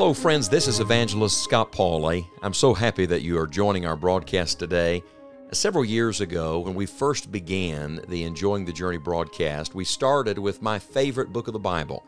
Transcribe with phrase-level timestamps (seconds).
[0.00, 0.48] Hello, friends.
[0.48, 2.26] This is Evangelist Scott Pauley.
[2.40, 5.02] I'm so happy that you are joining our broadcast today.
[5.52, 10.62] Several years ago, when we first began the Enjoying the Journey broadcast, we started with
[10.62, 12.02] my favorite book of the Bible.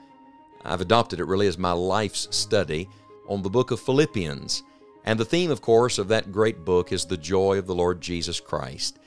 [0.64, 2.88] I've adopted it really as my life's study
[3.28, 4.62] on the book of Philippians.
[5.04, 8.00] And the theme, of course, of that great book is the joy of the Lord
[8.00, 9.00] Jesus Christ.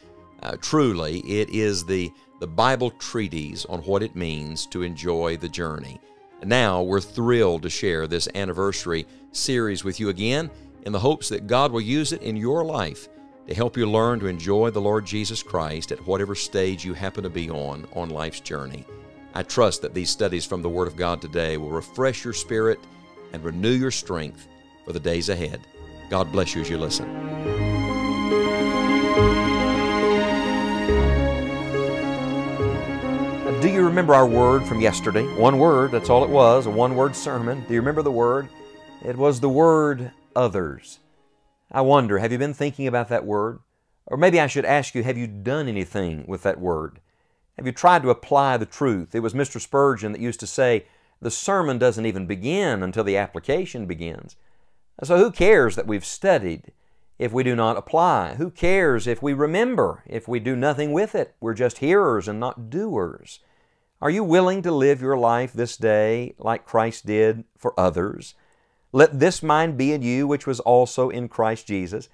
[0.44, 5.50] Uh, truly, it is the, the Bible treatise on what it means to enjoy the
[5.50, 6.00] journey.
[6.46, 10.52] Now we're thrilled to share this anniversary series with you again
[10.84, 13.10] in the hopes that God will use it in your life
[13.48, 17.24] to help you learn to enjoy the Lord Jesus Christ at whatever stage you happen
[17.24, 18.86] to be on on life's journey.
[19.34, 22.80] I trust that these studies from the Word of God today will refresh your spirit
[23.34, 24.48] and renew your strength
[24.86, 25.62] for the days ahead.
[26.12, 27.26] God bless you as you listen.
[33.76, 35.26] You remember our word from yesterday?
[35.36, 37.66] One word, that's all it was, a one word sermon.
[37.68, 38.48] Do you remember the word?
[39.04, 41.00] It was the word others.
[41.70, 43.60] I wonder, have you been thinking about that word?
[44.06, 47.02] Or maybe I should ask you, have you done anything with that word?
[47.58, 49.14] Have you tried to apply the truth?
[49.14, 49.60] It was Mr.
[49.60, 50.86] Spurgeon that used to say,
[51.22, 54.38] the sermon doesn't even begin until the application begins.
[55.04, 56.72] So who cares that we've studied
[57.20, 58.36] if we do not apply?
[58.36, 61.36] Who cares if we remember if we do nothing with it?
[61.42, 63.42] We're just hearers and not doers.
[64.06, 68.36] Are you willing to live your life this day like Christ did for others?
[68.92, 72.08] Let this mind be in you, which was also in Christ Jesus.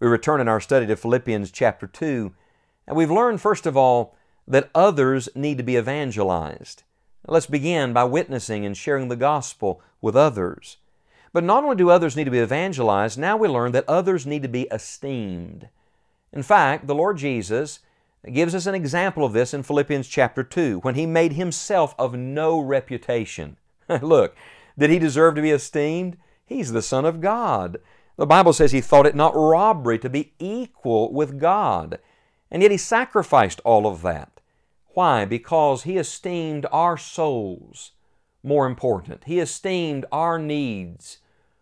[0.00, 2.34] We return in our study to Philippians chapter 2,
[2.88, 4.16] and we've learned, first of all,
[4.48, 6.82] that others need to be evangelized.
[7.28, 10.78] Let's begin by witnessing and sharing the gospel with others.
[11.32, 14.42] But not only do others need to be evangelized, now we learn that others need
[14.42, 15.68] to be esteemed.
[16.32, 17.78] In fact, the Lord Jesus
[18.32, 22.14] gives us an example of this in Philippians chapter 2 when He made Himself of
[22.14, 23.56] no reputation.
[24.02, 24.36] Look,
[24.78, 26.16] did He deserve to be esteemed?
[26.44, 27.78] He's the Son of God.
[28.16, 31.98] The Bible says he thought it not robbery to be equal with God.
[32.50, 34.40] And yet he sacrificed all of that.
[34.88, 35.26] Why?
[35.26, 37.92] Because he esteemed our souls
[38.42, 39.24] more important.
[39.24, 41.18] He esteemed our needs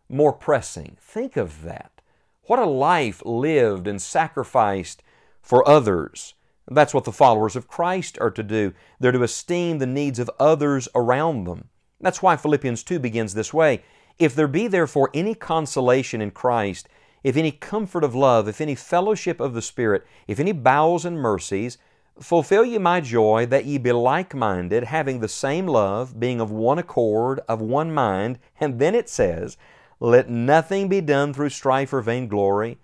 [0.08, 0.96] more pressing.
[1.00, 2.00] Think of that.
[2.42, 5.02] What a life lived and sacrificed
[5.42, 6.34] for others.
[6.70, 8.72] That's what the followers of Christ are to do.
[8.98, 11.68] They're to esteem the needs of others around them.
[12.00, 13.82] That's why Philippians 2 begins this way
[14.18, 16.88] if there be therefore any consolation in Christ,
[17.22, 21.18] if any comfort of love, if any fellowship of the Spirit, if any bowels and
[21.18, 21.78] mercies,
[22.20, 26.50] fulfill ye my joy that ye be like minded, having the same love, being of
[26.50, 28.38] one accord, of one mind.
[28.60, 29.56] And then it says,
[29.98, 32.78] Let nothing be done through strife or vainglory,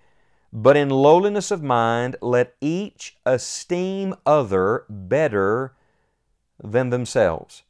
[0.53, 5.73] but in lowliness of mind let each esteem other better
[6.61, 7.63] than themselves.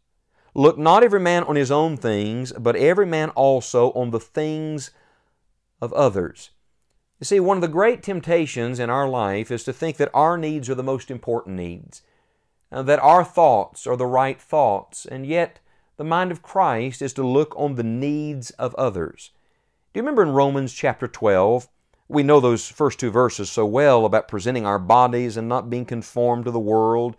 [0.54, 4.92] Look not every man on his own things, but every man also on the things
[5.82, 6.50] of others.
[7.20, 10.38] You see, one of the great temptations in our life is to think that our
[10.38, 12.02] needs are the most important needs,
[12.72, 15.60] that our thoughts are the right thoughts, and yet
[15.98, 19.30] the mind of Christ is to look on the needs of others.
[19.94, 21.70] Do you remember in Romans chapter 12?
[22.12, 25.86] We know those first two verses so well about presenting our bodies and not being
[25.86, 27.16] conformed to the world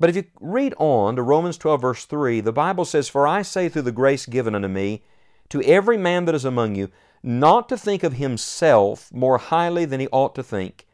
[0.00, 3.42] but if you read on to Romans 12, verse 3, the Bible says, For I
[3.42, 5.02] say through the grace given unto me,
[5.50, 6.90] to every man that is among you,
[7.22, 10.86] not to think of himself more highly than he ought to think,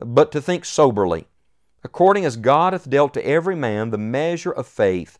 [0.00, 1.26] but to think soberly,
[1.82, 5.18] according as God hath dealt to every man the measure of faith.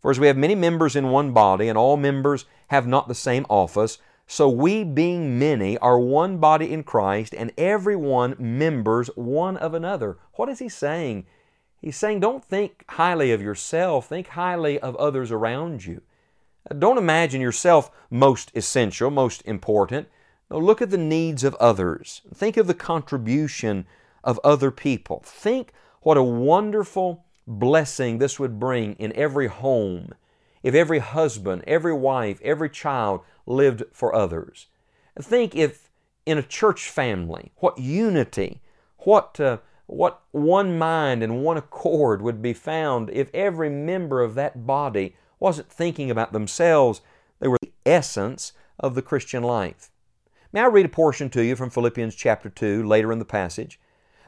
[0.00, 3.14] For as we have many members in one body, and all members have not the
[3.14, 9.08] same office, so we, being many, are one body in Christ, and every one members
[9.14, 10.18] one of another.
[10.34, 11.26] What is he saying?
[11.80, 16.02] He's saying, don't think highly of yourself, think highly of others around you.
[16.76, 20.08] Don't imagine yourself most essential, most important.
[20.50, 22.22] No, look at the needs of others.
[22.34, 23.86] Think of the contribution
[24.24, 25.22] of other people.
[25.24, 30.12] Think what a wonderful blessing this would bring in every home
[30.64, 34.66] if every husband, every wife, every child lived for others.
[35.20, 35.90] Think if
[36.26, 38.60] in a church family, what unity,
[38.98, 44.34] what uh, what one mind and one accord would be found if every member of
[44.34, 47.00] that body wasn't thinking about themselves.
[47.38, 49.90] They were the essence of the Christian life.
[50.52, 53.78] May I read a portion to you from Philippians chapter 2 later in the passage?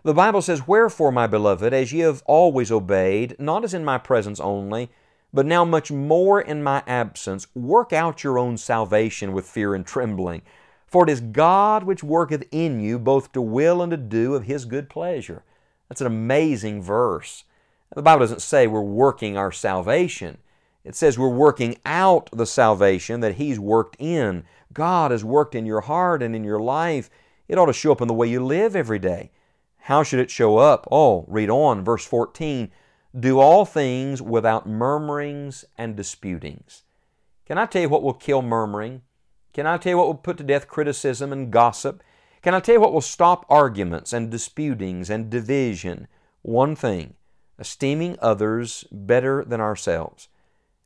[0.04, 3.98] The Bible says, Wherefore, my beloved, as ye have always obeyed, not as in my
[3.98, 4.90] presence only,
[5.32, 9.86] but now much more in my absence, work out your own salvation with fear and
[9.86, 10.42] trembling.
[10.86, 14.44] For it is God which worketh in you both to will and to do of
[14.44, 15.44] His good pleasure.
[15.88, 17.44] That's an amazing verse.
[17.94, 20.38] The Bible doesn't say we're working our salvation.
[20.84, 24.44] It says we're working out the salvation that He's worked in.
[24.72, 27.10] God has worked in your heart and in your life.
[27.48, 29.30] It ought to show up in the way you live every day.
[29.82, 30.86] How should it show up?
[30.90, 32.70] Oh, read on, verse 14.
[33.18, 36.82] Do all things without murmurings and disputings.
[37.46, 39.02] Can I tell you what will kill murmuring?
[39.52, 42.02] Can I tell you what will put to death criticism and gossip?
[42.42, 46.06] Can I tell you what will stop arguments and disputings and division?
[46.42, 47.14] One thing
[47.58, 50.28] esteeming others better than ourselves.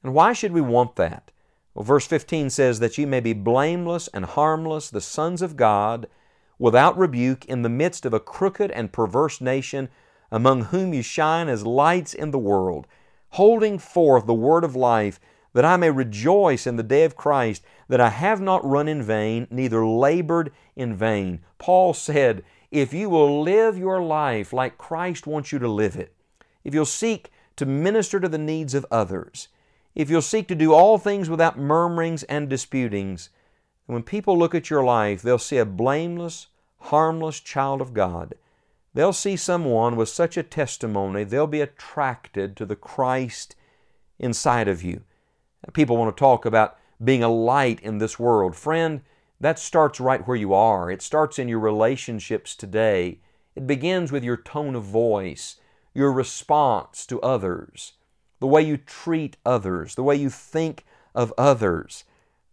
[0.03, 1.31] And why should we want that?
[1.75, 6.07] Well, verse 15 says that you may be blameless and harmless, the sons of God,
[6.59, 9.89] without rebuke, in the midst of a crooked and perverse nation,
[10.33, 12.87] among whom you shine as lights in the world,
[13.29, 15.21] holding forth the word of life,
[15.53, 19.03] that I may rejoice in the day of Christ, that I have not run in
[19.03, 21.41] vain, neither labored in vain.
[21.59, 26.15] Paul said, if you will live your life like Christ wants you to live it,
[26.65, 29.49] if you'll seek to minister to the needs of others,
[29.95, 33.29] if you'll seek to do all things without murmurings and disputings,
[33.85, 36.47] when people look at your life, they'll see a blameless,
[36.79, 38.35] harmless child of God.
[38.95, 43.57] They'll see someone with such a testimony, they'll be attracted to the Christ
[44.19, 45.03] inside of you.
[45.73, 48.55] People want to talk about being a light in this world.
[48.55, 49.01] Friend,
[49.41, 50.91] that starts right where you are.
[50.91, 53.21] It starts in your relationships today.
[53.57, 55.57] It begins with your tone of voice,
[55.95, 57.95] your response to others,
[58.41, 60.85] the way you treat others, the way you think
[61.15, 62.05] of others.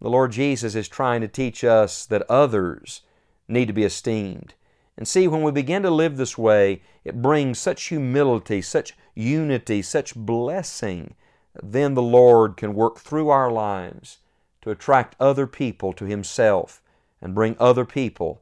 [0.01, 3.01] The Lord Jesus is trying to teach us that others
[3.47, 4.53] need to be esteemed.
[5.00, 9.81] And see, when we begin to live this way, it brings such humility, such unity,
[9.81, 11.16] such blessing.
[11.63, 14.18] Then the Lord can work through our lives
[14.62, 16.81] to attract other people to Himself
[17.22, 18.42] and bring other people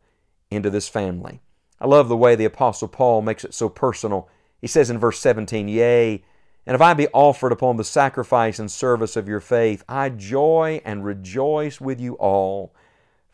[0.49, 1.41] into this family.
[1.79, 4.27] I love the way the Apostle Paul makes it so personal.
[4.59, 6.23] He says in verse 17, Yea,
[6.65, 10.81] and if I be offered upon the sacrifice and service of your faith, I joy
[10.83, 12.73] and rejoice with you all.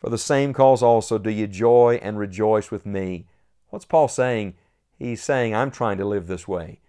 [0.04, 3.24] For the same cause also do you joy and rejoice with me.
[3.70, 4.52] What's Paul saying?
[4.98, 6.80] He's saying, I'm trying to live this way.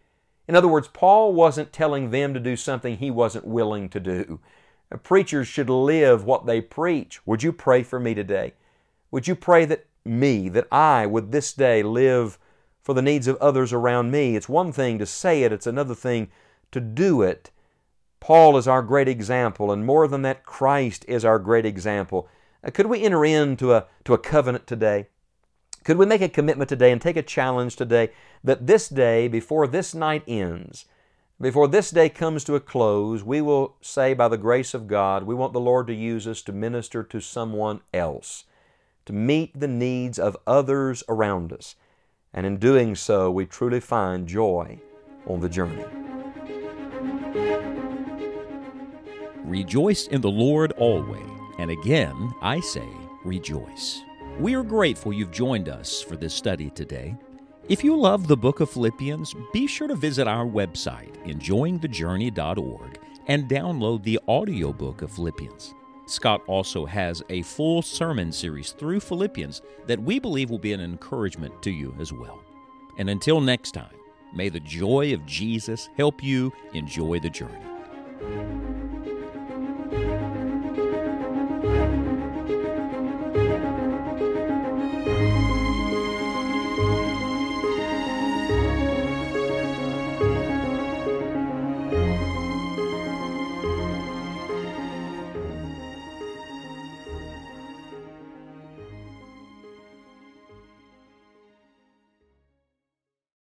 [0.49, 4.41] In other words, Paul wasn't telling them to do something he wasn't willing to do.
[5.01, 7.25] Preachers should live what they preach.
[7.25, 8.53] Would you pray for me today?
[9.11, 12.37] Would you pray that me, that I would this day live
[12.81, 14.35] for the needs of others around me?
[14.35, 16.31] It's one thing to say it, it's another thing
[16.73, 17.49] to do it.
[18.19, 22.27] Paul is our great example, and more than that, Christ is our great example.
[22.65, 25.07] Uh, could we enter into a, to a covenant today?
[25.83, 28.09] Could we make a commitment today and take a challenge today
[28.43, 30.85] that this day, before this night ends,
[31.39, 35.23] before this day comes to a close, we will say, by the grace of God,
[35.23, 38.45] we want the Lord to use us to minister to someone else,
[39.05, 41.75] to meet the needs of others around us.
[42.33, 44.79] And in doing so, we truly find joy
[45.27, 45.85] on the journey.
[49.43, 51.34] Rejoice in the Lord always.
[51.57, 52.87] And again, I say,
[53.23, 54.01] rejoice.
[54.39, 57.15] We are grateful you've joined us for this study today.
[57.69, 63.49] If you love the book of Philippians, be sure to visit our website, enjoyingthejourney.org, and
[63.49, 65.73] download the audiobook of Philippians.
[66.05, 70.81] Scott also has a full sermon series through Philippians that we believe will be an
[70.81, 72.43] encouragement to you as well.
[72.99, 73.95] And until next time,
[74.33, 78.64] may the joy of Jesus help you enjoy the journey.